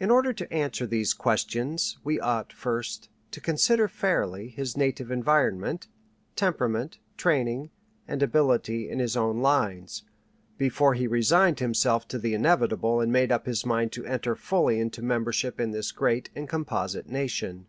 In 0.00 0.10
order 0.10 0.32
to 0.32 0.50
answer 0.50 0.86
these 0.86 1.12
questions, 1.12 1.98
we 2.02 2.18
ought, 2.18 2.54
first, 2.54 3.10
to 3.32 3.38
consider 3.42 3.86
fairly 3.86 4.48
his 4.48 4.78
native 4.78 5.10
environment, 5.10 5.88
temperament, 6.36 7.00
training, 7.18 7.68
and 8.08 8.22
ability 8.22 8.88
in 8.88 8.98
his 8.98 9.14
own 9.14 9.40
lines, 9.42 10.04
before 10.56 10.94
he 10.94 11.06
resigned 11.06 11.58
himself 11.60 12.08
to 12.08 12.18
the 12.18 12.32
inevitable 12.32 12.98
and 13.02 13.12
made 13.12 13.30
up 13.30 13.44
his 13.44 13.66
mind 13.66 13.92
to 13.92 14.06
enter 14.06 14.36
fully 14.36 14.80
into 14.80 15.02
membership 15.02 15.60
in 15.60 15.70
this 15.70 15.92
great 15.92 16.30
and 16.34 16.48
composite 16.48 17.06
nation. 17.10 17.66